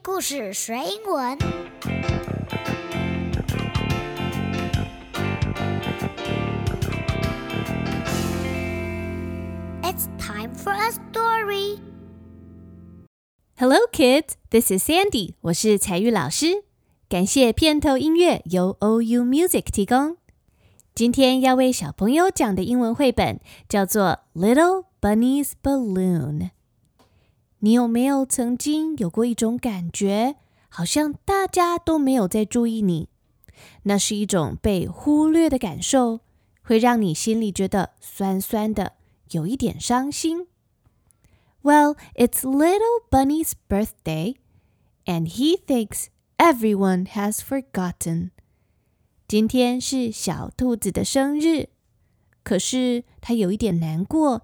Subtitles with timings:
[0.00, 1.36] 故事学英文。
[9.82, 11.78] It's time for a story.
[13.58, 14.34] Hello, kids.
[14.50, 15.34] This is Sandy.
[15.42, 16.64] 我是彩玉老师。
[17.08, 20.16] 感谢片头音乐由 OU Music 提供。
[20.94, 26.38] 今天要为小朋友讲的英文绘本叫做《Little Bunny's Balloon》。
[27.64, 30.34] 你有没有曾经有过一种感觉，
[30.68, 33.08] 好像大家都没有在注意你？
[33.84, 36.22] 那是一种被忽略的感受，
[36.62, 38.94] 会让你心里觉得酸酸的，
[39.30, 40.48] 有一点伤心。
[41.62, 44.34] Well, it's little Bunny's birthday,
[45.04, 46.06] and he thinks
[46.38, 48.30] everyone has forgotten.
[49.28, 51.68] 今天是小兔子的生日，
[52.42, 54.42] 可是他有一点难过，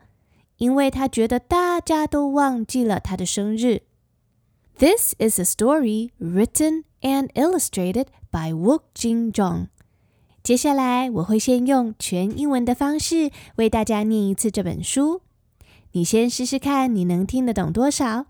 [0.58, 3.82] 因为他觉得大家都忘记了他的生日。
[4.78, 9.68] This is a story written and illustrated by Wook Jin Jong。
[10.42, 15.22] 接下来我会先用全英文的方式为大家念一次这本书，
[15.92, 18.26] 你先试试看你能听得懂多少。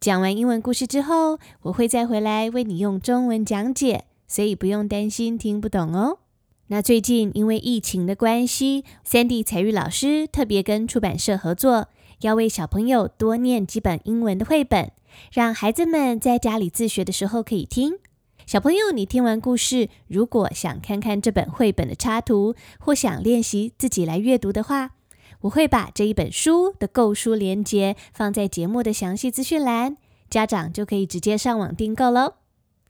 [0.00, 4.04] 讲完英文故事之后，我会再回来为你用中文讲解。
[4.30, 6.18] 所以不用担心听不懂哦。
[6.70, 11.88] 那最近因为疫情的关系，Sandy 彩玉老师特别跟出版社合作，
[12.20, 14.92] 要为小朋友多念几本英文的绘本，
[15.32, 17.94] 让孩子们在家里自学的时候可以听。
[18.44, 24.90] 小朋友，你听完故事，如果想看看这本绘本的插图，或想练习自己来阅读的话，
[25.40, 29.96] 我会把这一本书的购书链接放在节目的详细资讯栏，
[30.28, 32.34] 家长就可以直接上网订购喽。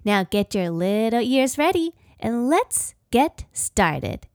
[0.03, 4.27] Now get your little ears ready and let's get started.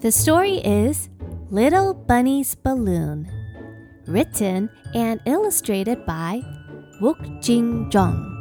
[0.00, 1.08] The story is
[1.50, 3.30] Little Bunny's Balloon,
[4.06, 6.42] written and illustrated by
[7.00, 8.31] Wook Jin Jung.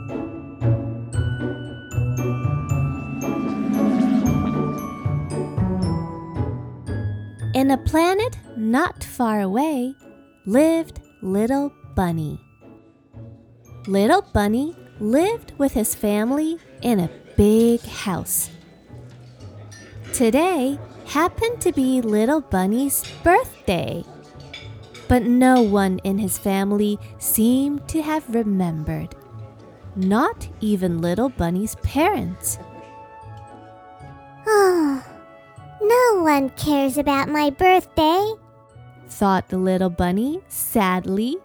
[7.53, 9.93] In a planet not far away
[10.45, 12.39] lived Little Bunny.
[13.87, 18.49] Little Bunny lived with his family in a big house.
[20.13, 24.05] Today happened to be Little Bunny's birthday,
[25.09, 29.13] but no one in his family seemed to have remembered,
[29.97, 32.59] not even Little Bunny's parents.
[36.21, 38.33] No one cares about my birthday,
[39.07, 41.37] thought the little bunny sadly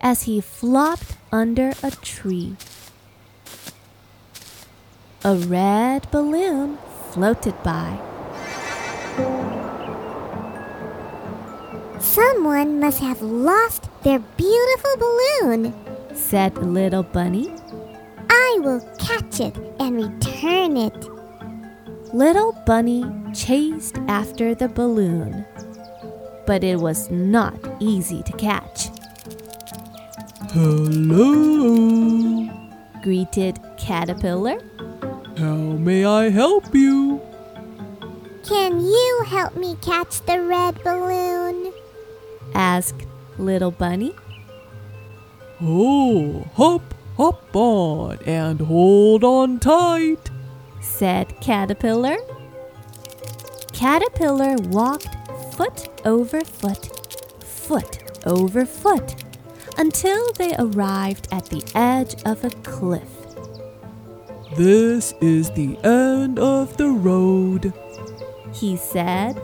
[0.00, 2.56] as he flopped under a tree.
[5.22, 6.78] A red balloon
[7.10, 8.00] floated by.
[11.98, 15.74] Someone must have lost their beautiful balloon,
[16.14, 17.54] said the little bunny.
[18.30, 21.19] I will catch it and return it.
[22.12, 25.46] Little Bunny chased after the balloon,
[26.44, 28.88] but it was not easy to catch.
[30.50, 32.48] Hello,
[33.04, 34.58] greeted Caterpillar.
[35.38, 37.20] How may I help you?
[38.44, 41.72] Can you help me catch the red balloon?
[42.54, 43.06] asked
[43.38, 44.16] Little Bunny.
[45.62, 50.28] Oh, hop, hop on and hold on tight
[50.80, 52.16] said Caterpillar.
[53.72, 55.08] Caterpillar walked
[55.54, 59.24] foot over foot, foot over foot,
[59.78, 63.08] until they arrived at the edge of a cliff.
[64.56, 67.72] This is the end of the road,
[68.52, 69.36] he said.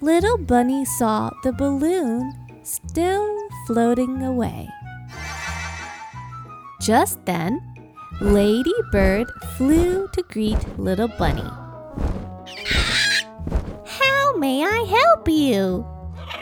[0.00, 4.68] Little Bunny saw the balloon still floating away.
[6.80, 7.60] Just then,
[8.20, 11.50] Lady Bird flew to greet Little Bunny.
[13.84, 15.86] How may I help you?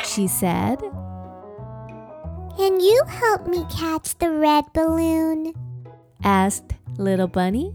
[0.05, 0.79] she said.
[2.57, 5.55] Can you help me catch the red balloon?
[6.23, 7.75] asked Little Bunny.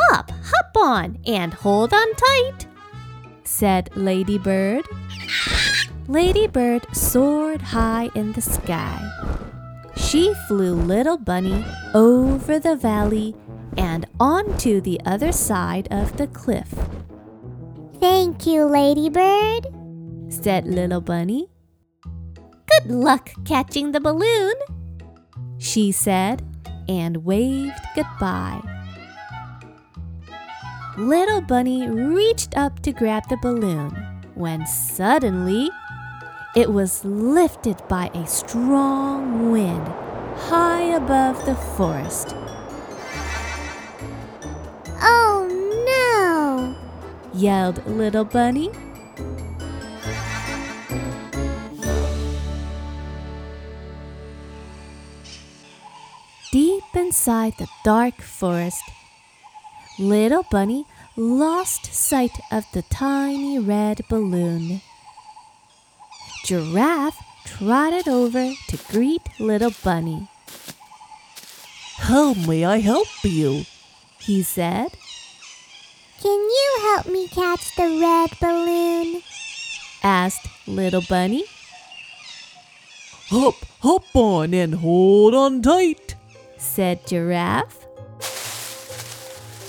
[0.00, 2.66] Hop, hop on, and hold on tight,
[3.44, 4.84] said Lady Bird.
[6.06, 9.00] Ladybird soared high in the sky.
[9.96, 11.64] She flew Little Bunny
[11.94, 13.34] over the valley
[13.78, 16.74] and onto the other side of the cliff.
[18.00, 19.66] Thank you, Ladybird,
[20.28, 21.48] said Little Bunny.
[22.66, 24.54] Good luck catching the balloon,
[25.56, 26.42] she said,
[26.86, 28.60] and waved goodbye.
[30.98, 33.90] Little Bunny reached up to grab the balloon
[34.34, 35.70] when suddenly
[36.54, 39.86] it was lifted by a strong wind
[40.36, 42.34] high above the forest.
[45.02, 45.48] Oh
[45.84, 46.76] no!
[47.34, 48.70] yelled Little Bunny.
[56.52, 58.84] Deep inside the dark forest,
[59.98, 60.86] Little Bunny
[61.16, 64.80] lost sight of the tiny red balloon.
[66.44, 70.28] Giraffe trotted over to greet Little Bunny.
[71.96, 73.64] How may I help you?
[74.18, 74.88] He said,
[76.20, 79.22] Can you help me catch the red balloon?
[80.02, 81.44] asked Little Bunny.
[83.30, 86.14] Hop, hop on and hold on tight.
[86.58, 87.86] said Giraffe.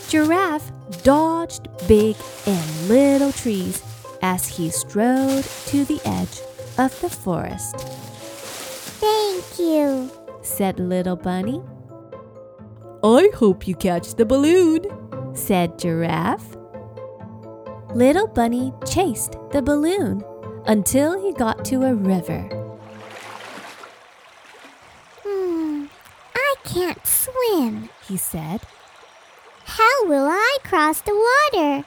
[0.10, 0.74] Giraffe
[1.04, 3.82] dodged big and little trees
[4.22, 6.42] as he strode to the edge
[6.78, 7.76] of the forest,
[9.00, 10.10] Thank you.
[10.42, 11.62] said Little Bunny,
[13.04, 14.82] I hope you catch the balloon.
[15.36, 16.56] said Giraffe.
[17.94, 20.24] Little Bunny chased the balloon
[20.66, 22.42] until he got to a river.
[25.24, 25.86] Hmm,
[26.36, 27.90] I can't swim.
[28.08, 28.62] He said,
[29.66, 31.14] How will I cross the
[31.54, 31.86] water?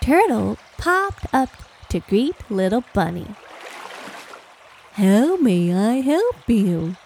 [0.00, 1.50] Turtle popped up
[1.90, 3.26] to greet Little Bunny.
[4.92, 6.96] How may I help you?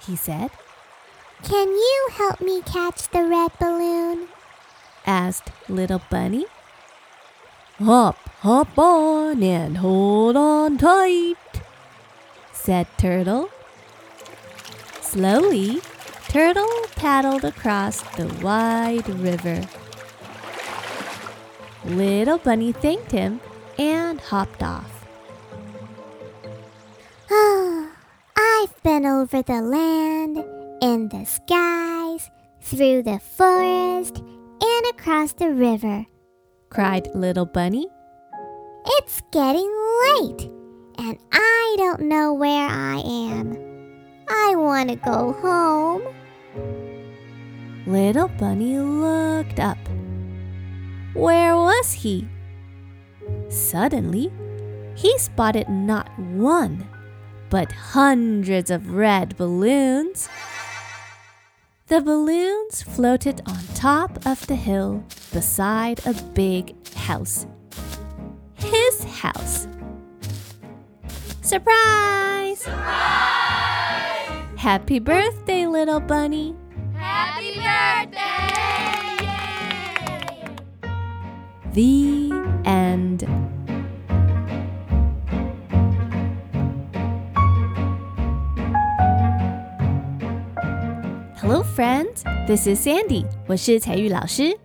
[0.00, 0.50] He said,
[1.42, 4.28] Can you help me catch the red balloon?
[5.06, 6.46] asked Little Bunny.
[7.78, 11.36] Hop, hop on and hold on tight.
[12.52, 13.50] said Turtle.
[15.02, 15.82] Slowly,
[16.28, 19.68] Turtle paddled across the wide river.
[21.84, 23.40] Little Bunny thanked him
[23.78, 25.06] and hopped off.
[27.30, 27.88] Oh,
[28.36, 30.38] I've been over the land,
[30.82, 32.30] in the skies,
[32.60, 36.06] through the forest, and across the river.
[36.70, 37.86] cried Little Bunny.
[38.98, 39.70] It's getting
[40.16, 40.50] late,
[40.98, 43.56] and I don't know where I am.
[44.28, 46.02] I want to go home.
[47.86, 49.78] Little Bunny looked up.
[51.14, 52.28] Where was he?
[53.48, 54.30] Suddenly,
[54.94, 56.86] he spotted not one,
[57.50, 60.28] but hundreds of red balloons.
[61.86, 65.02] The balloons floated on top of the hill
[65.32, 67.46] beside a big house.
[68.56, 69.66] His house.
[71.40, 72.64] Surprise!
[74.56, 76.54] Happy birthday, little bunny!
[76.94, 78.48] Happy birthday!
[81.72, 83.26] The And
[91.40, 92.22] Hello, friends.
[92.46, 93.24] This is Sandy.
[93.46, 94.56] 我是彩玉老师。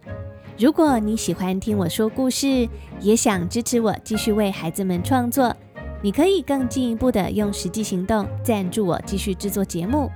[0.57, 2.67] 如果你喜欢听我说故事，
[2.99, 5.55] 也想支持我继续为孩子们创作，
[6.01, 10.11] 你可以更进一步的用实际行动赞助我继续制作节目。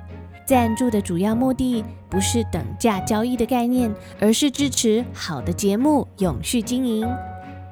[0.45, 7.07] 赞助的主要目的不是等价交易的概念，而是支持好的节目永续经营。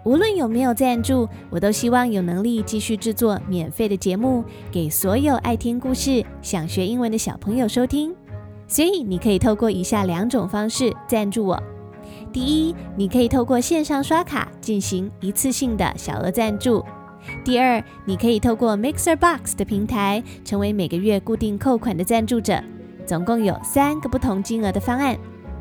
[0.06, 8.16] 无论有没有赞助，我都希望有能力继续制作免费的节目，给所有爱听故事、想学英文的小朋友收听。
[8.68, 11.64] 所以你可以透过以下两种方式赞助我：
[12.32, 16.86] 第一，你可以透过线上刷卡进行一次性的小额赞助；
[17.44, 22.64] 第二，你可以透过 Mixer Box 的平台成为每个月固定扣款的赞助者。
[23.08, 25.18] 总共有三个不同金额的方案。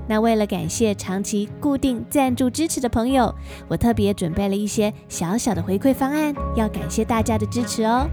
[0.06, 3.34] 那为了感谢长期固定赞助支持的朋友，
[3.68, 8.06] 我特别准备了一些小小的回馈方案，要感谢大家的支持哦。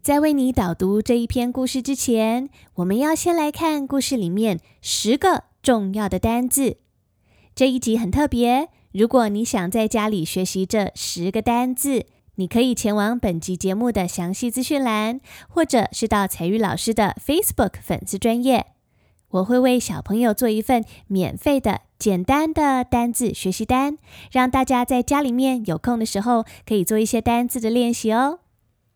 [0.00, 6.78] 在为你导读这一篇故事之前，我们要先来看故事里面十个重要的单字。
[7.54, 12.06] 这一集很特别，如果你想在家里学习这十个单字，
[12.38, 18.66] 你可以前往本集节目的详细资讯栏，或者是到彩玉老师的 Facebook 粉丝专业。
[19.30, 23.98] 我会为小朋友做一份免费的简单的单字学习单，
[24.30, 28.38] 让大家在家里面有空的时候可以做一些单字的练习哦。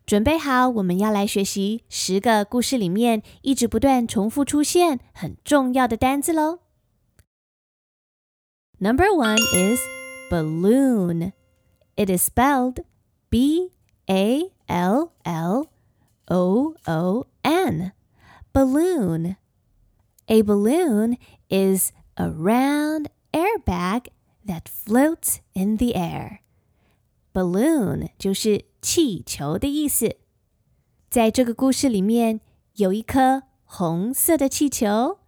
[0.05, 6.59] 准备好，我们要来学习十个故事里面一直不断重复出现很重要的单字喽。
[8.79, 9.81] Number one is
[10.31, 11.33] balloon.
[11.97, 12.85] It is spelled
[13.32, 13.72] B
[14.06, 15.66] A L L
[16.28, 17.92] O O N.
[18.52, 19.36] Balloon.
[20.26, 21.16] A balloon
[21.48, 24.08] is a round airbag
[24.46, 26.40] that floats in the air.
[27.32, 30.16] Balloon 就是气球的意思。
[31.08, 32.40] 在这个故事里面，
[32.74, 35.18] 有一颗红色的气球。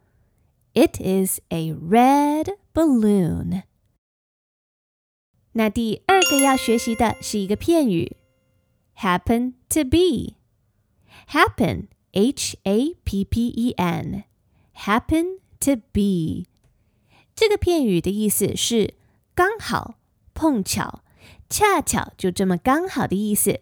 [0.72, 3.62] It is a red balloon.
[5.54, 8.16] 那第二个要学习的是一个片语，
[8.96, 14.24] happen to be。happen h a p p e n
[14.74, 16.46] happen to be
[17.34, 18.94] 这个片语的意思是
[19.34, 19.94] 刚好、
[20.34, 21.02] 碰巧、
[21.48, 23.60] 恰巧就这么刚好的意思。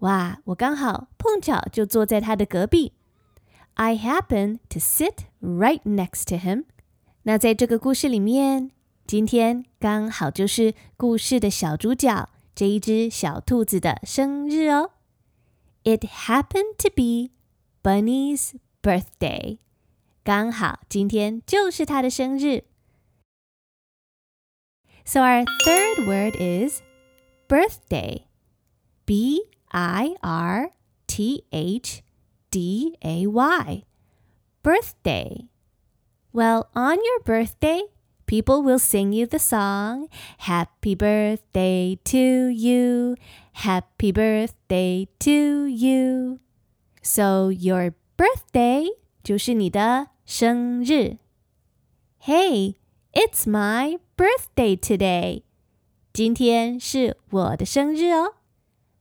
[0.00, 2.92] 哇，我刚好碰巧就坐在他的隔壁。
[3.74, 6.64] I happen to sit right next to him。
[7.22, 8.70] 那在这个故事里面，
[9.06, 14.90] 今天刚好就是故事的小主角这一只小兔子的生日哦。
[15.84, 17.30] It happened to be
[17.82, 19.58] Bunny's birthday。
[20.22, 22.64] 刚好今天就是他的生日。
[25.04, 26.82] So our third word is
[27.48, 28.24] birthday.
[29.06, 30.72] B I R
[31.06, 32.02] T H
[32.50, 33.84] D A Y.
[34.62, 35.48] Birthday.
[36.30, 37.80] Well, on your birthday,
[38.32, 43.16] people will sing you the song Happy Birthday to you.
[43.52, 46.38] Happy Birthday to you.
[47.02, 48.86] So your birthday
[49.22, 51.18] 就是你的生日。
[52.20, 52.74] Hey,
[53.12, 55.42] it's my birthday today.
[56.12, 58.34] 今天是我的生日哦。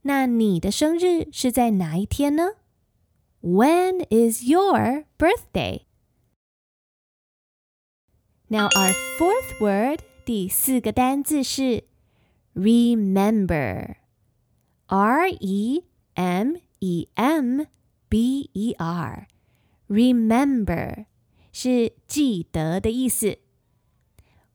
[0.03, 2.51] 那你的生日是在哪一天呢？
[3.41, 5.81] When is your birthday?
[8.51, 11.83] Now our fourth word 第四个单字是
[12.53, 13.95] remember.
[14.87, 15.83] R E
[16.15, 17.61] M E M
[18.09, 19.27] B E R.
[19.89, 21.05] Remember
[21.51, 23.39] 是记得的意思。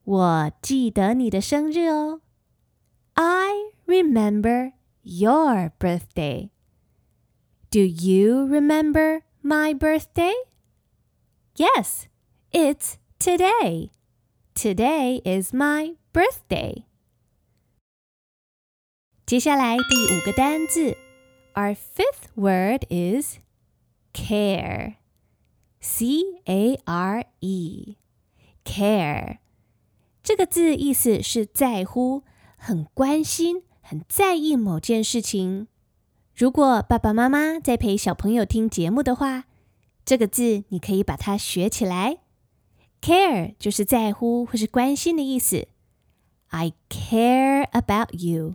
[0.04, 2.20] 我记得你的生日哦。
[3.14, 6.50] I remember your birthday.
[7.70, 10.34] Do you remember my birthday?
[11.56, 12.08] Yes,
[12.52, 13.90] it's today.
[14.54, 16.84] Today is my birthday.
[19.24, 20.96] 接下来第五个单字，
[21.54, 23.38] Our fifth word is
[24.12, 24.96] care.
[25.80, 27.96] C A R E.
[28.64, 29.38] Care.
[30.22, 32.22] 这个字意思是在乎、
[32.56, 35.66] 很关心、很在意某件事情。
[36.34, 39.44] 如果爸爸妈妈在陪小朋友听节目的话，
[40.04, 42.18] 这个字你可以把它学起来。
[43.00, 45.68] Care 就是在乎或是关心的意思。
[46.48, 48.54] I care about you.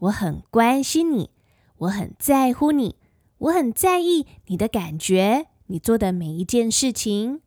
[0.00, 1.30] 我很关心你，
[1.78, 2.96] 我很在乎你，
[3.38, 7.40] 我很在意你的感觉，你做的每一件事情。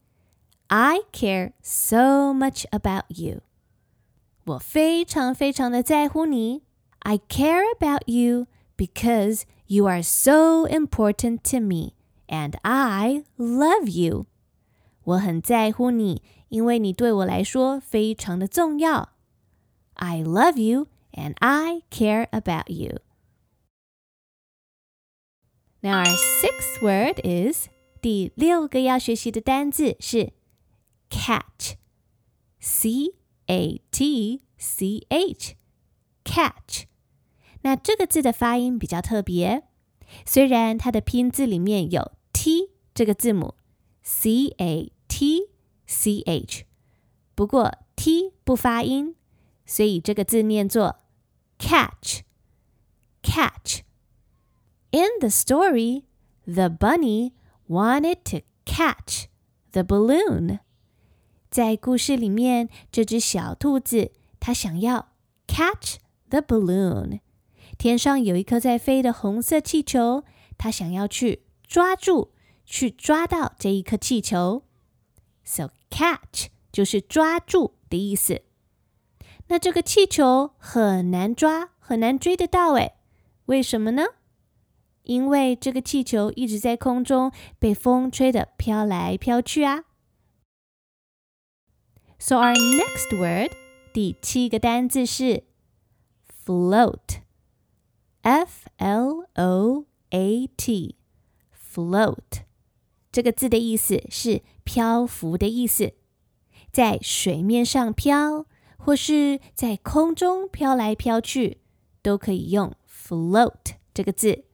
[0.67, 3.41] I care so much about you.
[4.45, 6.63] 我非常非常的在乎你。
[6.99, 11.93] I care about you because you are so important to me,
[12.27, 14.25] and I love you.
[15.06, 19.10] 我很在乎你，因为你对我来说非常的重要。
[19.94, 22.98] I love you and I care about you.
[25.80, 27.68] Now our sixth word is
[28.00, 30.32] 第六个要学习的单字是
[31.08, 33.14] catch，c
[33.46, 36.86] a t c h，catch。
[37.62, 39.62] 那这个字的发音比较特别，
[40.26, 43.54] 虽然它的拼字里面有 t 这个字母
[44.02, 45.48] ，c a t
[45.86, 46.66] c h，
[47.34, 49.16] 不过 t 不发音，
[49.64, 50.98] 所以这个字念作
[51.58, 52.20] catch
[53.22, 53.80] catch.
[54.90, 56.02] In the story,
[56.44, 57.32] the bunny
[57.66, 59.28] wanted to catch
[59.72, 60.58] the balloon.
[61.50, 65.14] 在故事里面，这只小兔子它想要
[65.46, 65.96] catch
[66.28, 67.20] the balloon。
[67.78, 70.24] 天上有一颗在飞的红色气球，
[70.58, 72.32] 它想要去抓住，
[72.66, 74.64] 去抓到这一颗气球。
[75.46, 78.42] So catch 就是抓住的意思。
[79.46, 82.96] 那这个气球很难抓，很难追得到诶，
[83.46, 84.02] 为什么呢？
[85.04, 89.84] 因为这个气球一直在空中被风吹得飘来飘去啊。
[92.18, 93.52] So our next word，
[93.92, 95.44] 第七个单字是
[96.44, 97.20] float，f
[98.78, 102.42] l o a t，float
[103.12, 105.93] 这个字的意思是漂浮的意思，
[106.71, 108.45] 在水面上飘。
[108.83, 111.61] 或是在空中飘来飘去，
[112.01, 114.45] 都可以用 float 这个字。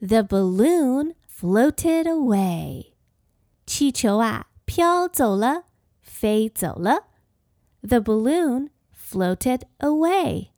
[0.00, 2.94] The balloon floated away。
[3.64, 5.66] 气球啊，飘走了，
[6.00, 7.04] 飞走了。
[7.82, 10.48] The balloon floated away,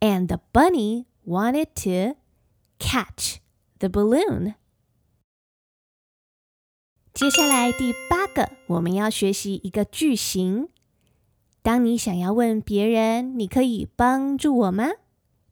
[0.00, 2.16] and the bunny wanted to
[2.80, 3.36] catch
[3.78, 4.54] the balloon.
[7.15, 10.67] 接下来第八个，我们要学习一个句型。
[11.61, 14.89] 当你想要问别人“你可以帮助我吗”，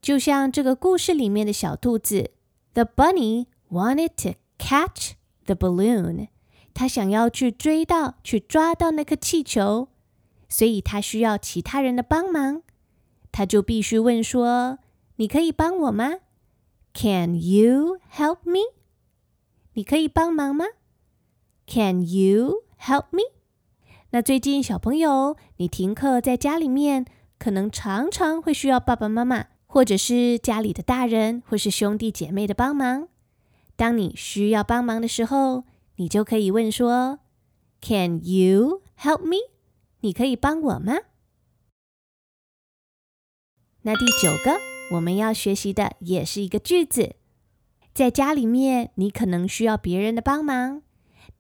[0.02, 2.32] 就像这个故事里面的小兔子
[2.74, 5.14] ，The bunny wanted to catch
[5.46, 6.28] the balloon。
[6.74, 9.88] 他想要去追到、去抓到那颗气球，
[10.50, 12.62] 所以他需要其他人的帮忙。
[13.32, 14.80] 他就必须问说
[15.16, 16.16] ：“你可以帮我吗
[16.94, 18.60] ？”Can you help me？
[19.76, 20.66] 你可以帮忙吗
[21.74, 23.24] ？Can you help me？
[24.12, 27.04] 那最近小朋友，你停课在家里面，
[27.40, 33.08] 可能常常会需要爸爸妈妈，或者是家里的大人，或是兄弟姐妹的帮忙。
[33.76, 35.64] 当你需要帮忙的时候，
[35.96, 37.18] 你就可以问说
[37.82, 39.38] ：Can you help me？
[40.02, 40.94] 你可以帮我吗？
[43.82, 44.60] 那第九个
[44.96, 47.16] 我们要学习的也是一个句子，
[47.96, 50.84] 在家里面，你可能需要别人的帮忙。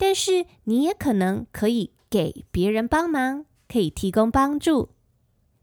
[0.05, 4.89] 但是你也可能可以给别人帮忙，可以提供帮助。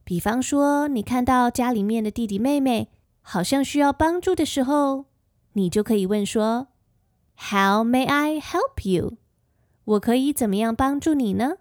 [0.03, 2.89] 比方说，你看到家里面的弟弟妹妹
[3.21, 5.05] 好像需要帮助的时候，
[5.53, 6.69] 你就可以问说
[7.37, 9.19] ：“How may I help you？”
[9.85, 11.59] 我可以怎么样帮助你呢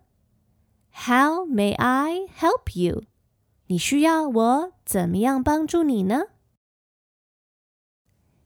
[0.94, 3.04] ？“How may I help you？”
[3.68, 6.28] 你需要我怎么样帮助你呢？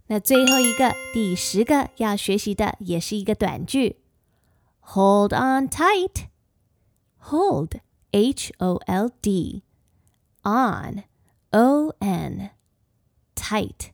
[0.08, 4.00] 那最后一个，第十个要学习的也是一个短句。
[4.83, 6.29] Hold on tight.
[7.31, 7.81] Hold,
[8.13, 9.63] H O L D.
[10.45, 11.05] On,
[11.53, 12.51] O N.
[13.35, 13.93] Tight,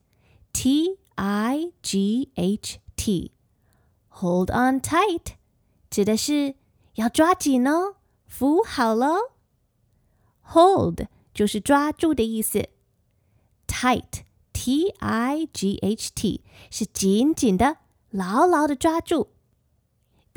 [0.53, 3.33] T I G H T.
[4.09, 5.35] Hold on tight
[5.91, 6.55] 指的是
[6.95, 7.97] 要抓紧哦，
[8.27, 9.17] 扶好喽。
[10.53, 12.69] Hold 就是抓住的意思。
[13.67, 14.23] Tight,
[14.53, 17.79] T I G H T 是紧紧的、
[18.11, 19.29] 牢牢的抓住。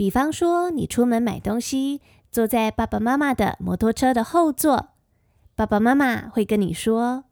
[0.03, 2.01] 比方说，你出门买东西，
[2.33, 4.89] 坐在爸爸妈妈的摩托车的后座，
[5.55, 7.23] 爸爸妈妈会跟你说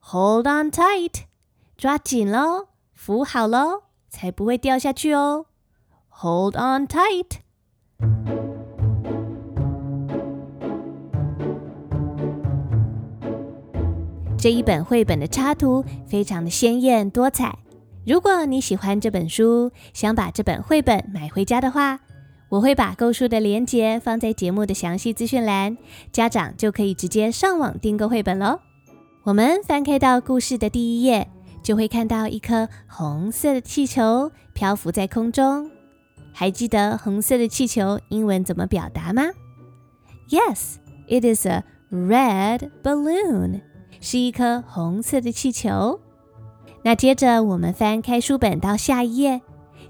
[0.00, 1.24] ：“Hold on tight，
[1.76, 5.44] 抓紧喽，扶好喽，才不会掉下去哦。
[6.08, 7.40] ”Hold on tight。
[14.38, 17.58] 这一本绘本的插图非常的鲜艳多彩。
[18.06, 22.00] 如果你喜欢这本书，想把这本绘本买回家的话，
[22.48, 25.76] 我会把购书的链接放在节目的详细资讯栏，
[26.12, 28.60] 家长就可以直接上网订购绘本喽。
[29.24, 31.28] 我们翻开到故事的第一页，
[31.60, 35.68] 就会看到一颗红色的气球漂浮在空中。
[36.32, 39.24] 还记得红色的气球英文怎么表达吗
[40.28, 40.76] ？Yes,
[41.08, 43.62] it is a red balloon，
[44.00, 45.98] 是一颗红色的气球。
[46.82, 49.40] 那接着我们翻开书本到下一页，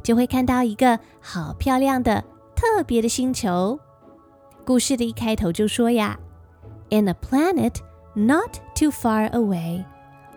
[0.02, 2.24] 就会看到一个好漂亮的、
[2.55, 3.79] 特别的星球。
[4.65, 6.19] 故事的一开头就说呀：“
[6.89, 7.77] In a planet
[8.13, 9.83] not too far away,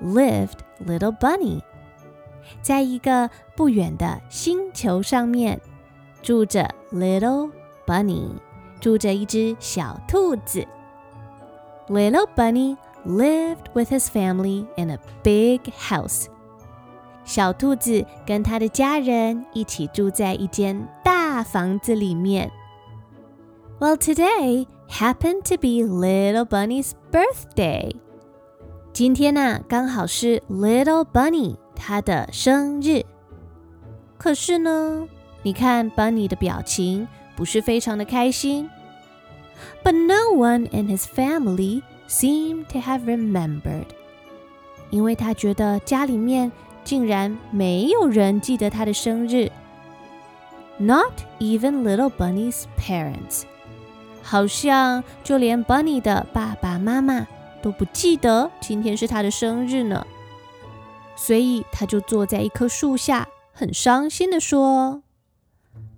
[0.02, 1.60] lived little bunny。”
[2.60, 5.60] 在一个不远的星球上面，
[6.22, 7.50] 住着 little
[7.86, 8.28] bunny，
[8.80, 10.66] 住着一只小兔子。
[11.88, 16.26] Little bunny lived with his family in a big house.
[17.29, 22.49] 小兔子跟他的家人一起住在一间大房子里面。
[23.79, 27.95] Well, today happened to be Little Bunny's birthday.
[28.91, 33.05] 今天呢，刚好是 Little Bunny 他的生日。
[34.17, 35.07] 可是呢，
[35.43, 38.67] 你看 Bunny 的表情不是非常的开心。
[39.83, 43.85] But no one in his family seemed to have remembered.
[44.89, 46.51] 因为他觉得家里面
[46.88, 49.50] 竟然没有人记得他的生日，
[50.78, 53.42] Not even little Bunny's parents，
[54.22, 57.26] 好像就连 Bunny 的爸爸妈妈
[57.62, 60.06] 都不记得今天是他的生日呢。
[61.16, 65.02] 所以他就坐在一棵树下，很伤心的说：“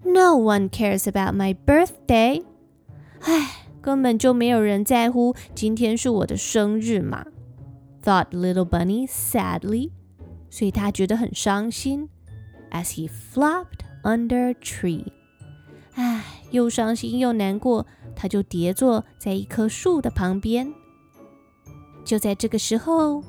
[0.05, 2.44] No one cares about my birthday。”
[3.22, 7.24] 唉，根本就没有人在乎今天是我的生日嘛。
[8.05, 9.90] Thought little Bunny sadly.
[10.50, 12.09] 所以他觉得很伤心，
[12.70, 15.07] as he flopped under a tree。
[15.94, 20.72] 唉，又伤心又难过，他就跌坐在一棵树的旁边。
[22.05, 23.24] 就在这个时候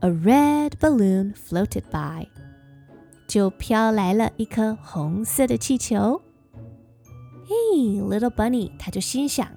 [0.00, 2.28] a red balloon floated by，
[3.26, 6.22] 就飘来了一颗红色的气球。
[7.48, 9.48] Hey, little bunny，他就心想，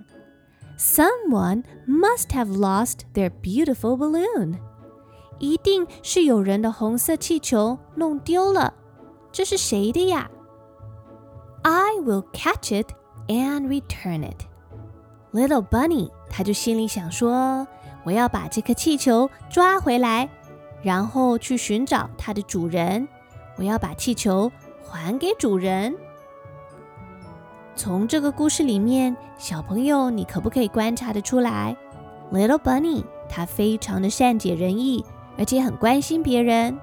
[0.77, 4.57] Someone must have lost their beautiful balloon。
[5.38, 8.74] 一定是有人的红色气球弄丢了，
[9.32, 10.30] 这是谁的呀
[11.62, 12.92] ？I will catch it
[13.28, 14.42] and return it.
[15.32, 17.66] Little bunny，他就心里想说
[18.04, 20.28] ：“我要把这颗气球抓回来，
[20.82, 23.08] 然后去寻找它的主人。
[23.56, 24.52] 我要把气球
[24.86, 25.94] 还给主人。”
[27.74, 31.76] 从这个故事里面，小朋友，你可不可以观察得出来
[32.32, 35.04] ？Little bunny，他非常的善解人意，
[35.37, 36.77] 而且很关心别人。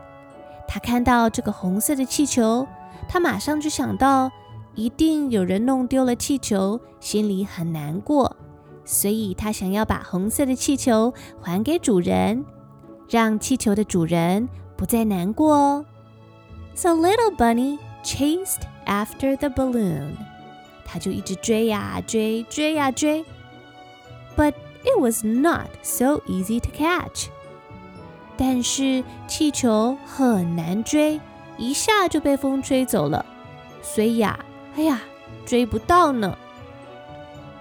[0.69, 2.67] 他看到这个红色的气球，
[3.09, 4.31] 他马上就想到。
[4.79, 8.37] 一定有人弄丢了气球，心里很难过，
[8.85, 12.45] 所以他想要把红色的气球还给主人，
[13.09, 15.87] 让气球的主人不再难过哦。
[16.75, 20.11] So little bunny chased after the balloon，
[20.85, 23.25] 他就一直追呀追，追呀追。
[24.37, 24.53] But
[24.85, 27.29] it was not so easy to catch。
[28.38, 31.20] 但是气球很难追，
[31.58, 33.26] 一下就被风吹走了，
[33.82, 34.40] 所以呀。
[34.78, 35.02] 哎呀，
[35.46, 36.38] 追不到呢！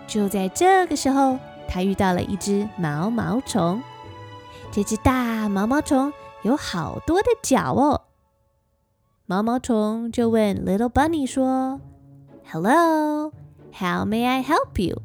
[0.07, 3.83] 就在这个时候，他遇到了一只毛毛虫。
[4.71, 8.03] 这只大毛毛虫有好多的脚哦。
[9.27, 11.81] 毛毛虫就问 Little Bunny 说
[12.49, 13.33] ：“Hello,
[13.73, 15.03] how may I help you？”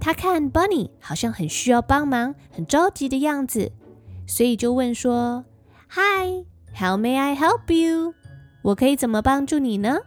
[0.00, 3.70] 他看 Bunny 好像很需要帮忙，很着急的样子，
[4.26, 5.44] 所以就问说
[5.90, 8.14] ：“Hi, how may I help you？”
[8.62, 9.98] 我可以怎么帮助你呢？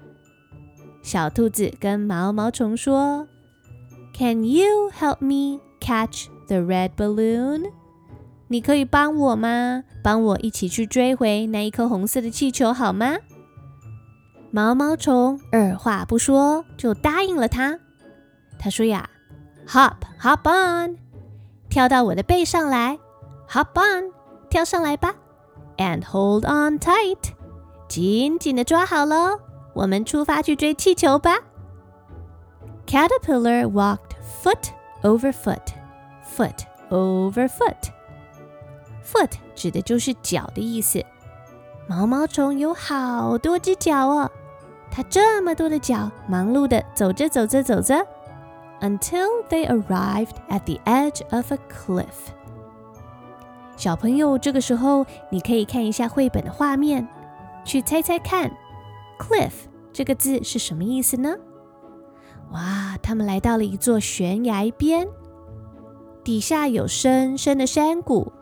[1.01, 3.27] 小兔子跟毛毛虫说
[4.13, 7.71] ：“Can you help me catch the red balloon？
[8.49, 9.83] 你可以帮我吗？
[10.03, 13.15] 帮我一起去追回那一颗红色的气球好吗？”
[14.51, 17.79] 毛毛虫二话不说就答应了他。
[18.57, 19.09] 他说：“呀
[19.67, 20.97] ，Hop, hop on，
[21.69, 22.99] 跳到我的背上来
[23.50, 24.12] ，Hop on，
[24.48, 25.14] 跳上来吧，
[25.76, 27.32] And hold on tight，
[27.88, 29.40] 紧紧的抓好喽。”
[29.74, 31.38] 我们出发去追气球吧。
[32.86, 34.68] Caterpillar walked foot
[35.02, 35.72] over foot,
[36.36, 37.90] foot over foot.
[39.04, 41.04] Foot 指的就是脚的意思。
[41.88, 44.30] 毛毛虫有好多只脚哦，
[44.92, 48.06] 它这么多的脚，忙碌的走着走着走着，
[48.80, 52.30] until they arrived at the edge of a cliff.
[53.79, 57.07] 小朋友，这个时候你可以看一下绘本的画面，
[57.63, 58.51] 去猜猜看
[59.17, 59.53] ，cliff
[59.93, 61.33] 这个字是什么意思呢？
[62.51, 65.07] 哇，他们来到了一座悬崖边，
[66.25, 68.33] 底下有深深的山谷，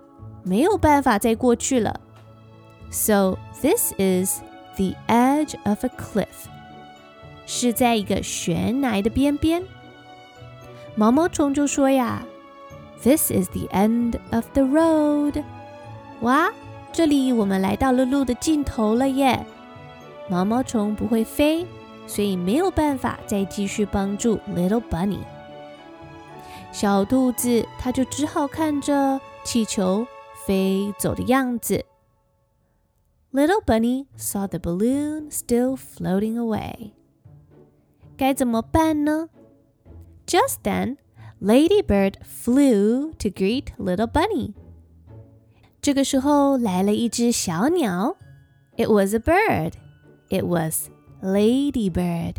[0.42, 2.00] 没有办法再过去了。
[2.90, 4.40] So this is
[4.76, 6.50] the edge of a cliff，
[7.46, 9.64] 是在一个悬崖的边边。
[10.96, 12.26] 毛毛虫就说呀
[13.04, 15.44] ：“This is the end of the road。”
[16.22, 16.52] 哇，
[16.92, 19.46] 这里我们来到了路的尽头了耶！
[20.30, 21.66] 毛毛虫不会飞，
[22.08, 25.20] 所以没有办法再继续帮助 Little Bunny。
[26.72, 30.06] 小兔子它就只好看着气球
[30.46, 31.86] 飞走的样子。
[33.32, 36.92] Little Bunny saw the balloon still floating away。
[38.18, 39.30] 该怎么办呢
[40.26, 40.98] ？Just then,
[41.41, 44.55] Ladybird flew to greet Little Bunny。
[45.81, 48.17] 这个时候来了一只小鸟。
[48.77, 49.73] It was a bird.
[50.29, 50.89] It was
[51.21, 52.37] Ladybird，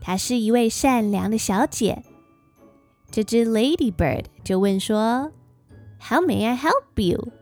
[0.00, 2.02] 她是一位善良的小姐。
[3.10, 5.32] 这只 Ladybird 就问说：“
[6.08, 7.32] How may I help you？”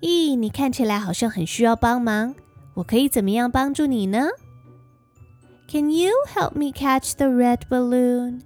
[0.00, 2.34] 咦，你看起来好像很需要帮忙，
[2.74, 4.28] 我可以怎么样帮助你呢？
[5.68, 8.42] Can you help me catch the red balloon？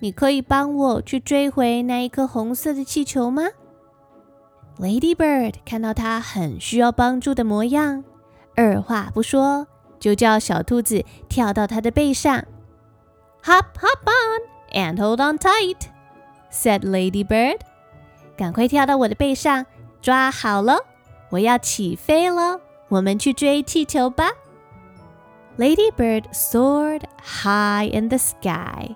[0.00, 3.42] 你可以帮我去追回那一颗红色的气球吗
[4.78, 8.04] ？Ladybird 看到他很需要帮助的模样，
[8.54, 9.66] 二话不说。
[10.00, 12.44] 就叫小兔子跳到它的背上
[13.42, 14.40] ，Hop, hop on
[14.72, 15.88] and hold on tight,"
[16.52, 17.58] said Ladybird.
[18.36, 19.66] 赶快跳到我的背上，
[20.00, 20.78] 抓好了，
[21.30, 24.30] 我要起飞了，我们去追气球吧。
[25.58, 28.94] Ladybird soared high in the sky.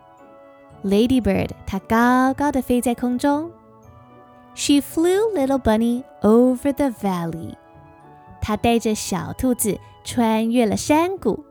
[0.85, 3.51] Ladybird 它高高的飞在空中。
[4.55, 7.55] She flew little bunny over the valley.
[8.41, 9.79] 它带着小兔子。
[10.05, 11.45] 穿越了山谷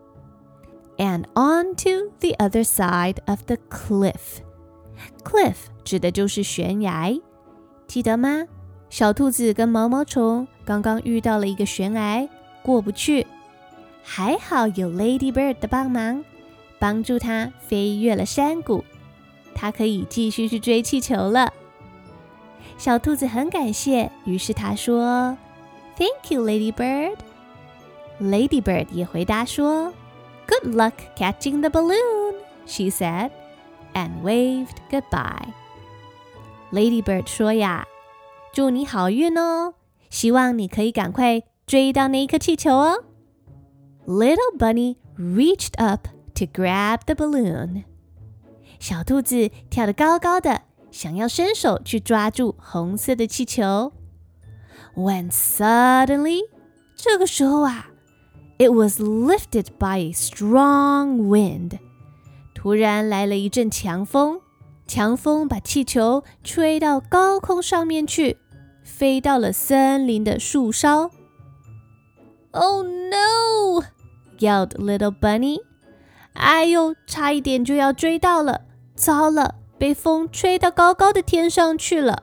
[0.97, 4.41] ，and onto the other side of the cliff。
[5.23, 7.17] cliff 指的就是悬崖，
[7.87, 8.45] 记得吗？
[8.89, 12.27] 小兔子跟毛毛虫刚刚遇到了一个悬崖，
[12.61, 13.25] 过不去，
[14.03, 16.25] 还好有 Lady Bird 的帮忙，
[16.77, 18.83] 帮助它飞越了山谷，
[19.54, 21.52] 它可以继续去追气球了。
[22.78, 25.36] 小兔子很感谢，于是它说：“
[25.96, 27.16] Thank you, Lady Bird。”
[28.20, 29.92] Lady Bird 也回答说：“
[30.46, 32.34] Good luck catching the balloon,”
[32.66, 33.30] she said,
[33.94, 35.52] and waved goodbye.
[36.72, 37.86] Lady Bird 说呀。
[38.52, 39.74] 祝你好运哦！
[40.08, 43.04] 希望你可以赶快追到那一颗气球哦。
[44.06, 47.84] Little bunny reached up to grab the balloon。
[48.81, 53.93] 小兔子跳得高高的，想要伸手去抓住红色的气球。
[54.95, 56.39] When suddenly，
[56.95, 57.91] 这个时候啊
[58.57, 61.77] ，it was lifted by a strong wind。
[62.55, 64.41] 突然来了一阵强风。
[64.87, 68.37] 强风把气球吹到高空上面去，
[68.83, 71.11] 飞到了森林的树梢。
[72.49, 73.83] Oh no!
[74.39, 75.59] yelled little bunny.
[76.33, 78.61] 哎呦，差一点就要追到了，
[79.01, 82.21] 糟了，被风吹到高高的天上去了。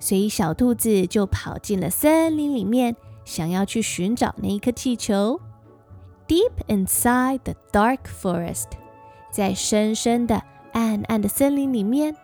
[0.00, 5.38] 所以小兔子就跑进了森林里面，想要去寻找那一颗气球。
[6.26, 8.68] Deep inside the dark forest，
[9.30, 10.42] 在深深的。
[10.72, 12.16] 暗暗的森林里面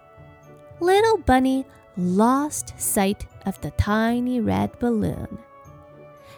[0.80, 1.66] ，Little Bunny
[1.98, 5.28] lost sight of the tiny red balloon。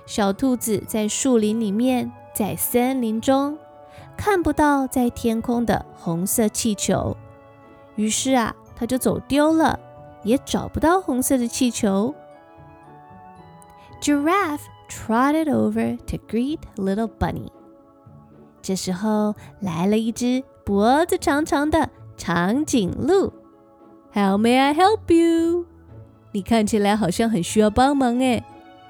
[0.06, 3.56] 小兔子在树林里面，在森林中
[4.16, 7.16] 看不到在天空的红色气球，
[7.96, 9.78] 于是啊，它就走丢了，
[10.22, 12.14] 也找不到红色的气球。
[14.02, 17.50] Giraffe trotted over to greet Little Bunny。
[18.62, 21.90] 这时候来了一只脖子长长的。
[22.16, 23.32] 长颈鹿
[24.12, 25.64] ，How may I help you？
[26.32, 28.44] 你看起来好像很需要帮忙哎，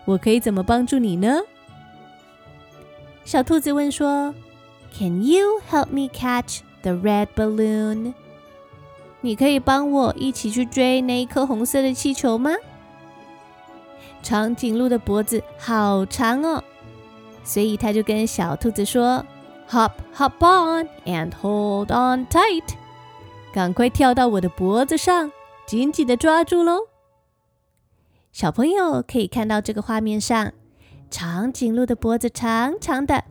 [0.04, 1.38] 我可以怎么帮助你呢？
[3.24, 4.35] 小兔子问说
[4.92, 8.14] ：“Can you help me catch the red balloon？”
[9.22, 12.53] 你可以帮我一起去追那一颗红色的气球吗？
[14.22, 16.62] 长颈鹿的脖子好长哦，
[17.42, 19.24] 所以他就跟小兔子说
[19.70, 22.74] ：“Hop, hop on and hold on tight。”
[23.53, 25.33] 赶快跳到我的脖子上，
[25.66, 26.87] 紧紧的抓住喽！
[28.33, 30.53] 小朋友可以看到这个画面上，
[31.11, 33.24] 长颈鹿的脖子长长的，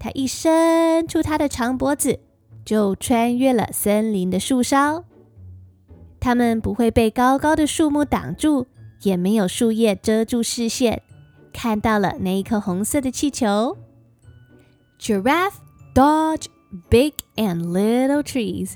[0.00, 2.18] 它一伸出它的长脖子，
[2.64, 5.04] 就穿越了森林的树梢。
[6.18, 8.66] 它们不会被高高的树木挡住，
[9.02, 11.02] 也没有树叶遮住视线，
[11.52, 13.76] 看到了那一颗红色的气球。
[14.98, 15.54] Giraffe
[15.94, 16.46] dodge
[16.88, 18.72] big and little trees.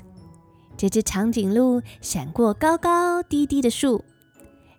[0.77, 4.03] 这只长颈鹿闪过高高低低的树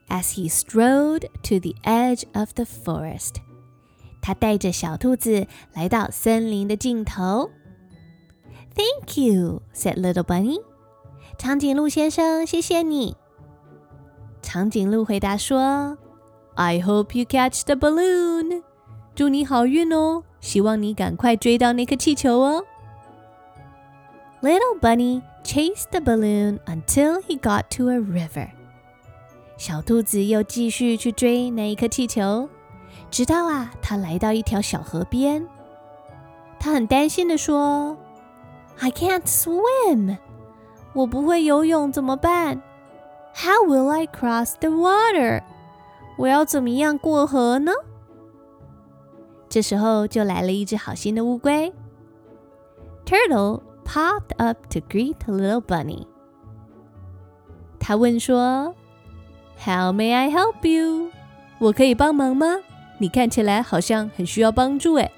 [0.08, 3.36] ，as he strode to the edge of the forest。
[4.26, 7.48] 他带着小兔子来到森林的尽头。
[8.74, 10.60] Thank you, said little bunny。
[11.38, 13.14] 长颈鹿先生，谢谢你。
[14.42, 15.96] 长颈鹿回答说
[16.56, 18.64] ：“I hope you catch the balloon。
[19.14, 22.64] 祝你好运哦，希望你赶快追到那颗气球哦。”
[24.42, 28.48] Little bunny chased the balloon until he got to a river。
[29.56, 32.48] 小兔子又继续去追那一颗气球，
[33.10, 35.46] 直到啊，它来到一条小河边。
[36.58, 37.96] 它很担心的说
[38.80, 40.18] ：“I can't swim，
[40.92, 42.62] 我不会游泳怎么办
[43.34, 45.42] ？How will I cross the water？
[46.18, 47.72] 我要怎么样过河呢？”
[49.48, 51.72] 这时候就来了一只好心的乌龟
[53.04, 53.62] ，Turtle。
[53.86, 56.08] popped up to greet little bunny.
[57.78, 58.74] 他问说
[59.64, 61.12] ：“How may I help you？
[61.60, 62.56] 我可以帮忙吗？
[62.98, 65.10] 你看起来好像很需要帮助诶。”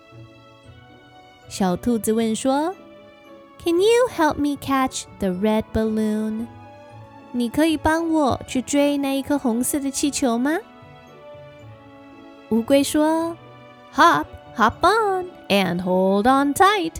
[1.48, 2.74] 小兔子问说
[3.62, 6.46] ：“Can you help me catch the red balloon？
[7.32, 10.58] 你可以帮我去追那一颗红色的气球吗？”
[12.50, 13.36] 乌龟说
[13.94, 16.94] ：“Hop, hop on and hold on tight,”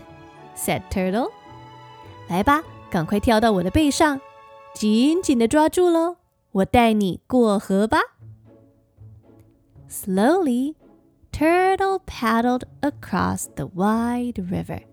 [0.55, 1.29] said Turtle.
[2.27, 4.21] 来吧，赶快跳到我的背上，
[4.73, 6.17] 紧紧的抓住喽！
[6.51, 7.99] 我带你过河吧。
[9.89, 10.75] Slowly,
[11.31, 14.83] turtle paddled across the wide river.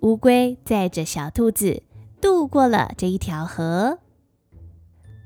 [0.00, 1.82] 乌龟载着小兔子
[2.20, 3.98] 渡过了这一条河。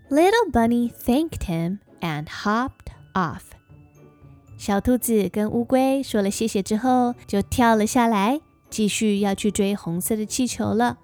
[0.09, 3.43] Little bunny thanked him and hopped off.
[4.57, 10.97] 小兔子跟乌龟说了谢谢之后，就跳了下来，继续要去追红色的气球了。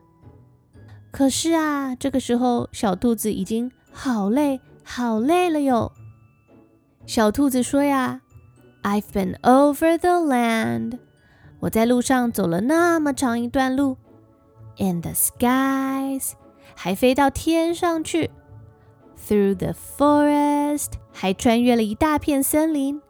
[1.10, 5.92] 可是啊，这个时候小兔子已经好累好累了哟。
[7.06, 8.20] 小兔子说呀
[8.82, 10.98] ：“I've been over the land。
[11.60, 13.96] 我在路上走了那么长一段路
[14.78, 16.32] ，in the skies，
[16.74, 18.30] 还飞到天上去
[19.16, 23.00] ；through the forest，还穿越了一大片森林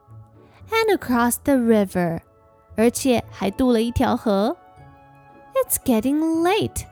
[0.71, 2.21] ；and across the river，
[2.77, 4.57] 而且还渡了一条河。
[5.55, 6.85] It's getting late。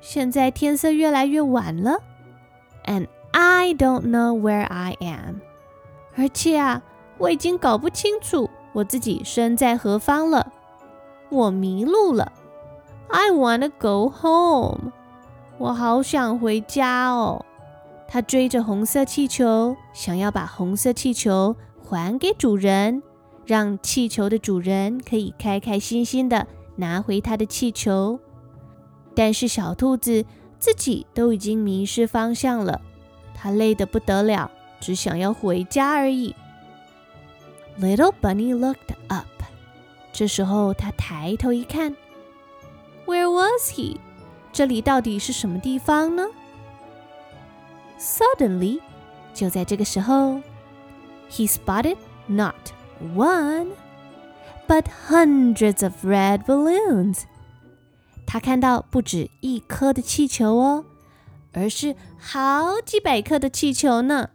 [0.00, 1.98] 现在天色越来越晚了
[2.84, 5.47] ，and I don't know where I am。
[6.18, 6.82] 而且啊，
[7.16, 10.52] 我已经搞不清楚我自己身在何方了。
[11.30, 12.32] 我迷路了。
[13.06, 14.92] I wanna go home。
[15.58, 17.44] 我好想回家哦。
[18.08, 21.54] 他追着红色气球，想要把红色气球
[21.84, 23.02] 还给主人，
[23.46, 28.18] 让气球的主人可以开开心心的拿回他的气球。
[29.14, 30.24] 但是小兔子
[30.58, 32.80] 自己都已经迷失方向了，
[33.34, 36.34] 它累得不得了，只想要回家而已。
[37.80, 39.26] Little bunny looked up。
[40.12, 41.94] 这时候，他抬头一看
[43.06, 43.98] ，Where was he？
[44.52, 46.26] 这里到底是什么地方呢
[48.00, 48.80] ？Suddenly，
[49.32, 50.40] 就在这个时候
[51.30, 52.56] ，he spotted not
[53.14, 53.68] one
[54.66, 57.22] but hundreds of red balloons。
[58.26, 60.84] 他看到不止一颗的气球哦，
[61.52, 64.30] 而是好几百颗的气球呢。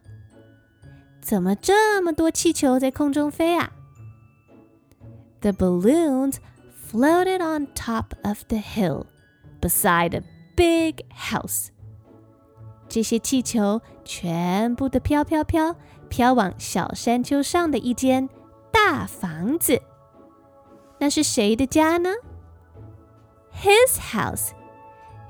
[1.24, 3.72] 怎么这么多气球在空中飞啊
[5.40, 6.36] ？The balloons
[6.92, 9.06] floated on top of the hill
[9.62, 10.24] beside a
[10.56, 11.70] big house.
[12.90, 15.76] 这些气球全部的飘飘飘，
[16.10, 18.30] 飘往小山丘上的一间
[18.72, 19.82] 大房子。
[21.00, 22.10] 那是谁的家呢
[23.64, 24.50] ？His house，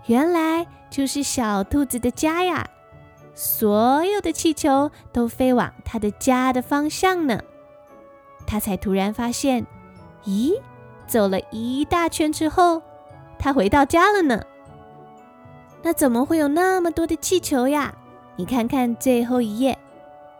[0.07, 2.67] 原来就是小兔子的家呀！
[3.33, 7.39] 所有的气球都飞往他的家的方向呢。
[8.45, 9.65] 他才突然发现。
[10.25, 10.57] 咦，
[11.05, 12.81] 走了一大圈之后，
[13.37, 14.41] 他回到家了呢。
[15.81, 17.93] 那怎么会有那么多的气球呀？
[18.37, 19.77] 你看看最后一页，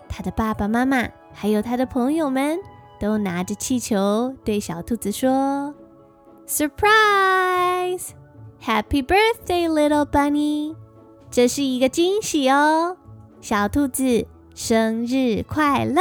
[0.08, 2.58] 他的爸爸妈妈还有他的朋友们
[2.97, 5.75] 都拿着气球对小兔子说
[6.47, 8.12] ：“Surprise!
[8.63, 10.75] Happy birthday, little bunny！”
[11.34, 12.96] 这是一个惊喜哦，
[13.41, 16.00] 小兔子生日快乐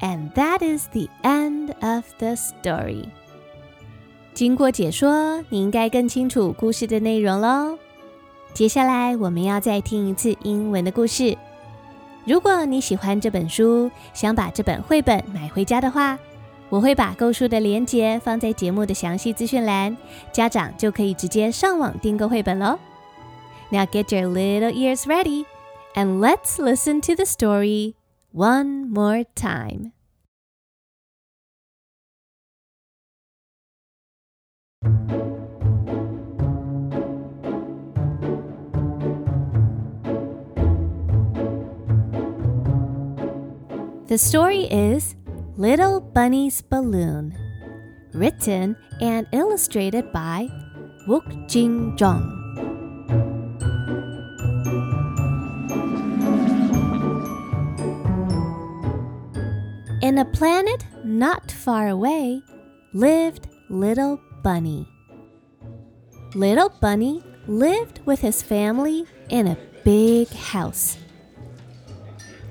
[0.00, 3.04] ！And that is the end of the story.
[4.34, 7.78] 经过解说，你应该更清楚故事的内容喽。
[8.52, 11.38] 接下来我们要再听一次英文的故事。
[12.24, 16.18] 如果你喜欢这本书，想把这本绘本买回家的话，
[16.68, 19.96] 我会把购书的链接放在节目的详细资讯栏，
[20.32, 22.76] 家长就可以直接上网订购绘本喽。
[23.70, 25.44] Now get your little ears ready
[25.96, 27.96] and let's listen to the story
[28.30, 29.92] one more time.
[44.06, 45.16] The story is
[45.56, 47.36] Little Bunny's Balloon,
[48.14, 50.46] written and illustrated by
[51.08, 52.45] Wook Jin Jung.
[60.06, 62.40] In a planet not far away
[62.92, 64.86] lived Little Bunny.
[66.32, 70.96] Little Bunny lived with his family in a big house.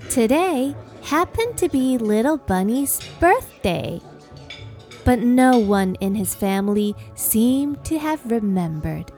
[0.09, 4.01] Today happened to be Little Bunny's birthday.
[5.05, 9.13] But no one in his family seemed to have remembered.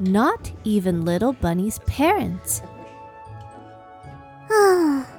[0.00, 2.60] Not even Little Bunny's parents.
[4.50, 5.06] Oh,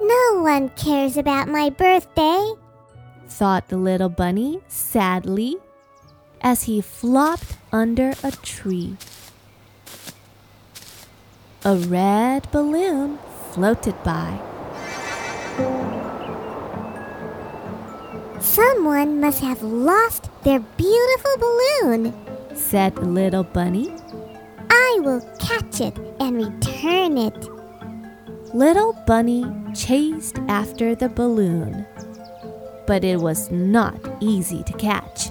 [0.00, 2.52] no one cares about my birthday,
[3.26, 5.56] thought the little bunny sadly
[6.40, 8.96] as he flopped under a tree.
[11.64, 13.18] A red balloon
[13.52, 14.40] floated by.
[18.40, 22.14] Someone must have lost their beautiful balloon,
[22.54, 23.92] said the little bunny.
[24.70, 27.57] I will catch it and return it.
[28.54, 29.44] Little Bunny
[29.74, 31.86] chased after the balloon,
[32.86, 35.28] but it was not easy to catch.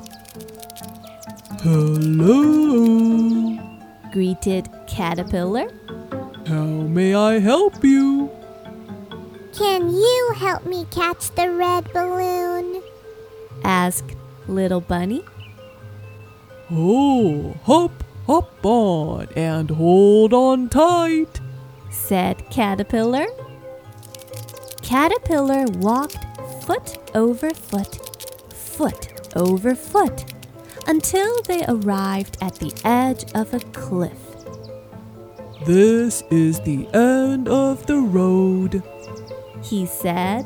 [1.62, 3.58] Hello.
[4.12, 5.68] Greeted Caterpillar.
[6.46, 8.30] How may I help you?
[9.54, 12.84] Can you help me catch the red balloon?
[13.64, 14.16] Asked
[14.48, 15.24] Little Bunny.
[16.70, 21.40] Oh, hop, hop on and hold on tight,
[21.98, 23.26] said Caterpillar.
[24.82, 26.18] caterpillar walked
[26.64, 30.34] foot over foot, foot over foot,
[30.88, 34.18] until they arrived at the edge of a cliff.
[35.66, 38.84] This is the end of the road.
[39.62, 40.46] He said,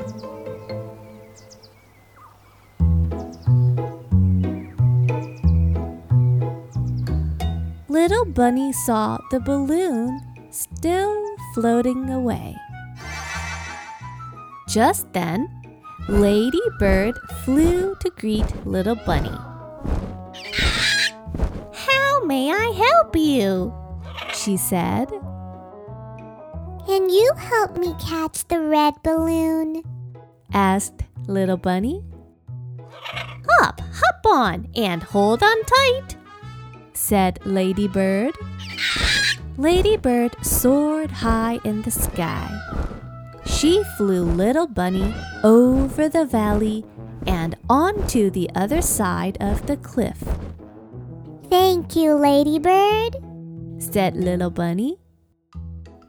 [7.88, 12.56] Little Bunny saw the balloon still floating away.
[14.68, 15.50] Just then,
[16.08, 19.38] Lady Bird flew to greet Little Bunny.
[21.74, 23.74] How may I help you?
[24.34, 25.10] She said.
[26.88, 29.84] Can you help me catch the red balloon?
[30.54, 32.04] asked Little Bunny.
[33.50, 36.16] Hop, hop on, and hold on tight,
[36.94, 38.36] said Lady Bird.
[39.58, 42.50] Lady Bird soared high in the sky.
[43.46, 46.86] She flew Little Bunny over the valley
[47.28, 50.24] and onto the other side of the cliff,
[51.50, 53.18] Thank you, Ladybird.
[53.78, 54.98] said Little Bunny.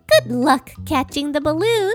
[0.06, 1.94] Good luck catching the balloon,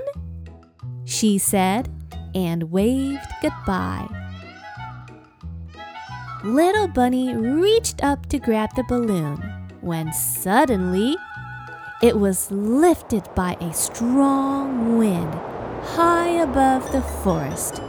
[1.04, 1.88] she said
[2.34, 4.06] and waved goodbye.
[6.44, 9.36] Little Bunny reached up to grab the balloon
[9.80, 11.16] when suddenly
[12.00, 15.34] it was lifted by a strong wind
[15.82, 17.82] high above the forest.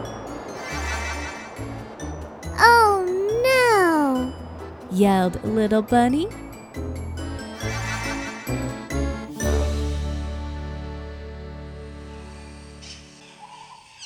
[2.58, 3.06] Oh
[3.44, 4.34] no!
[4.92, 6.28] yelled Little Bunny.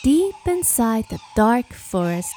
[0.03, 2.35] Deep inside the dark forest,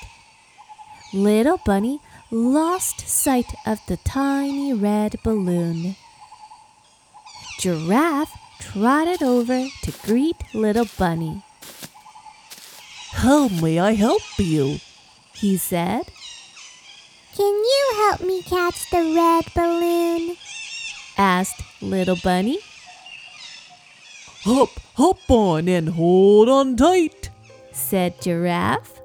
[1.13, 1.99] Little Bunny
[2.31, 5.97] lost sight of the tiny red balloon.
[7.59, 11.43] Giraffe trotted over to greet Little Bunny.
[13.13, 14.79] How may I help you?
[15.33, 16.03] He said,
[17.35, 20.37] Can you help me catch the red balloon?
[21.17, 22.59] asked Little Bunny.
[24.45, 27.31] Hop, hop on and hold on tight.
[27.73, 29.01] said Giraffe.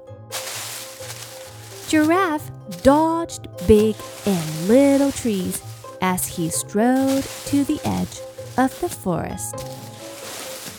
[1.88, 2.50] Giraffe
[2.82, 3.96] dodged big
[4.26, 5.62] and little trees
[6.02, 8.20] as he strode to the edge
[8.58, 9.56] of the forest,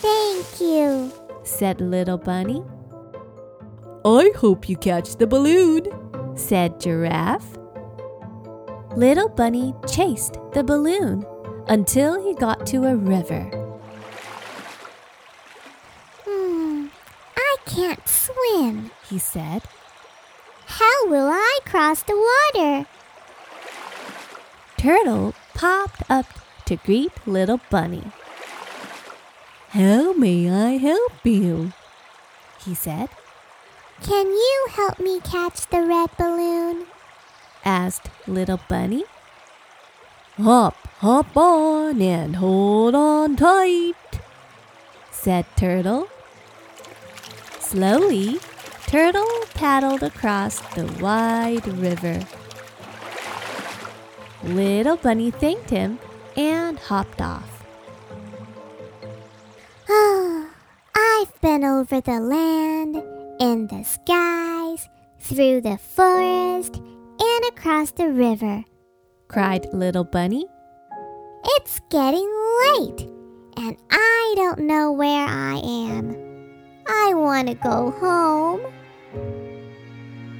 [0.00, 1.12] Thank you.
[1.44, 2.62] said Little Bunny,
[4.04, 5.86] I hope you catch the balloon.
[6.36, 7.56] said Giraffe.
[8.96, 11.24] Little Bunny chased the balloon
[11.68, 13.42] until he got to a river.
[16.24, 16.86] Hmm,
[17.36, 18.90] I can't swim.
[19.08, 19.62] He said,
[20.66, 22.14] How will I cross the
[22.54, 22.86] water?
[24.76, 26.26] Turtle popped up
[26.66, 28.04] to greet Little Bunny.
[29.70, 31.72] How may I help you?
[32.64, 33.08] He said,
[34.02, 36.86] Can you help me catch the red balloon?
[37.64, 39.04] asked Little Bunny.
[40.36, 44.20] Hop, hop on and hold on tight,
[45.10, 46.08] said Turtle.
[47.60, 48.38] Slowly,
[48.86, 52.20] Turtle paddled across the wide river.
[54.42, 55.98] Little Bunny thanked him
[56.36, 57.64] and hopped off.
[59.88, 60.48] Oh,
[60.96, 62.96] I've been over the land,
[63.40, 64.88] in the skies,
[65.20, 68.64] through the forest, and across the river.
[69.28, 70.46] cried Little Bunny.
[71.56, 72.28] It's getting
[72.62, 73.08] late,
[73.56, 76.16] and I don't know where I am.
[76.86, 78.60] I want to go home.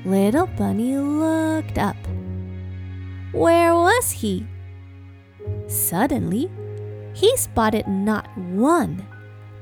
[0.05, 1.97] Little Bunny looked up.
[3.33, 4.47] Where was he?
[5.67, 6.51] Suddenly,
[7.15, 9.07] he spotted not one,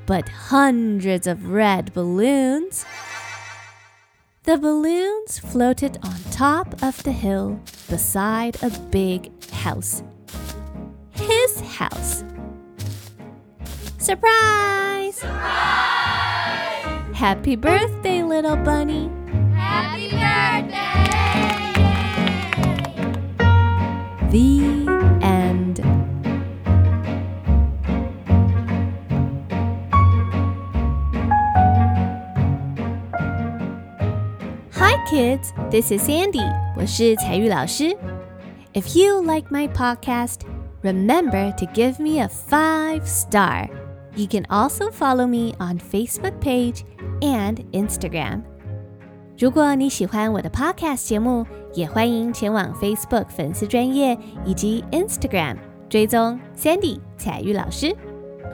[0.07, 2.85] but hundreds of red balloons.
[4.45, 10.03] The balloons floated on top of the hill beside a big house.
[11.13, 12.25] His house.
[13.99, 15.21] Surprise!
[17.15, 19.09] Happy birthday, little bunny!
[19.55, 21.03] Happy birthday!
[24.31, 24.82] The
[35.13, 35.53] kids.
[35.71, 36.43] This is Sandy.
[36.75, 37.95] 我是采聿老师.
[38.73, 40.41] If you like my podcast,
[40.83, 43.69] remember to give me a five star.
[44.17, 46.85] You can also follow me on Facebook page
[47.21, 48.41] and Instagram.
[49.39, 51.07] 如果你喜欢我的 podcast
[52.81, 55.59] Facebook 粉丝专业以及 Instagram
[55.91, 57.95] 追踪 Sandy 采聿老师。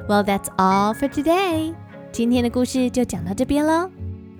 [0.09, 1.73] Well, that's all for today.
[2.11, 3.89] 今天的故事就讲到这边喽。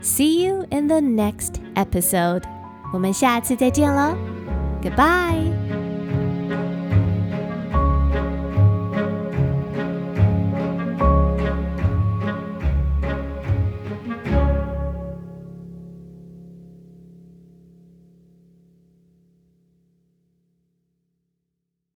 [0.03, 2.44] See you in the next episode。
[2.94, 4.16] 我们下次再见喽，
[4.82, 5.77] Goodbye。